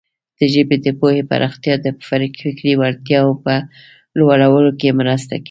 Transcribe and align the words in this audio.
د 0.37 0.39
ژبې 0.53 0.77
د 0.81 0.87
پوهې 0.99 1.23
پراختیا 1.31 1.75
د 1.81 1.85
فکري 2.43 2.73
وړتیاوو 2.77 3.41
په 3.45 3.55
لوړولو 4.19 4.71
کې 4.79 4.97
مرسته 5.01 5.33
کوي. 5.35 5.39